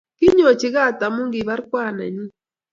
[0.17, 2.25] Kinyochi kaat amu kibaar Kwan nenyi